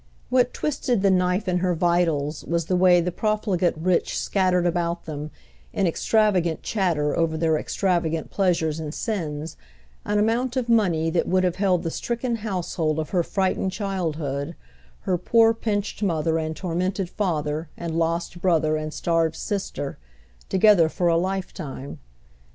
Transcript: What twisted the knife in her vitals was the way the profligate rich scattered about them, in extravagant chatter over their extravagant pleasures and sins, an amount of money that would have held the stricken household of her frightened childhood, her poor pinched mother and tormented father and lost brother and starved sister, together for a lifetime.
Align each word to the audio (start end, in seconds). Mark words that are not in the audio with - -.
What 0.31 0.51
twisted 0.51 1.03
the 1.03 1.11
knife 1.11 1.47
in 1.47 1.59
her 1.59 1.75
vitals 1.75 2.43
was 2.45 2.65
the 2.65 2.75
way 2.75 3.01
the 3.01 3.11
profligate 3.11 3.77
rich 3.77 4.17
scattered 4.17 4.65
about 4.65 5.05
them, 5.05 5.29
in 5.73 5.85
extravagant 5.85 6.63
chatter 6.63 7.15
over 7.15 7.37
their 7.37 7.55
extravagant 7.55 8.31
pleasures 8.31 8.79
and 8.79 8.95
sins, 8.95 9.57
an 10.03 10.17
amount 10.17 10.57
of 10.57 10.67
money 10.67 11.11
that 11.11 11.27
would 11.27 11.43
have 11.43 11.57
held 11.57 11.83
the 11.83 11.91
stricken 11.91 12.37
household 12.37 12.97
of 12.97 13.11
her 13.11 13.21
frightened 13.21 13.73
childhood, 13.73 14.55
her 15.01 15.19
poor 15.19 15.53
pinched 15.53 16.01
mother 16.01 16.39
and 16.39 16.55
tormented 16.57 17.07
father 17.07 17.69
and 17.77 17.95
lost 17.95 18.41
brother 18.41 18.77
and 18.77 18.95
starved 18.95 19.35
sister, 19.35 19.99
together 20.49 20.89
for 20.89 21.09
a 21.09 21.15
lifetime. 21.15 21.99